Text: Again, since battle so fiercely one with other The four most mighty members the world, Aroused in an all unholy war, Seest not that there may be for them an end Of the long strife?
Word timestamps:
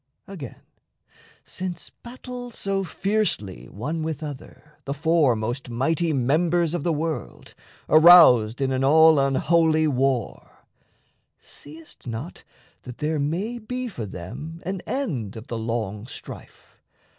Again, 0.27 0.63
since 1.45 1.91
battle 1.91 2.49
so 2.49 2.83
fiercely 2.83 3.67
one 3.67 4.01
with 4.01 4.23
other 4.23 4.79
The 4.85 4.95
four 4.95 5.35
most 5.35 5.69
mighty 5.69 6.11
members 6.11 6.71
the 6.71 6.91
world, 6.91 7.53
Aroused 7.87 8.61
in 8.61 8.71
an 8.71 8.83
all 8.83 9.19
unholy 9.19 9.87
war, 9.87 10.65
Seest 11.39 12.07
not 12.07 12.43
that 12.81 12.97
there 12.97 13.19
may 13.19 13.59
be 13.59 13.87
for 13.87 14.07
them 14.07 14.59
an 14.65 14.81
end 14.87 15.35
Of 15.35 15.45
the 15.49 15.59
long 15.59 16.07
strife? 16.07 16.79